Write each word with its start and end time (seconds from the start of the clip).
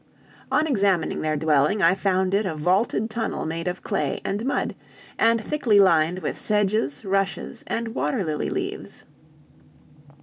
"On 0.51 0.65
examining 0.65 1.21
their 1.21 1.37
dwelling 1.37 1.83
I 1.83 1.93
found 1.93 2.33
it 2.33 2.43
a 2.47 2.55
vaulted 2.55 3.07
tunnel 3.07 3.45
made 3.45 3.67
of 3.67 3.83
clay 3.83 4.19
and 4.25 4.43
mud, 4.43 4.73
and 5.19 5.39
thickly 5.39 5.79
lined 5.79 6.23
with 6.23 6.39
sedges, 6.39 7.05
rushes, 7.05 7.63
and 7.67 7.89
water 7.89 8.23
lily 8.23 8.49
leaves. 8.49 9.05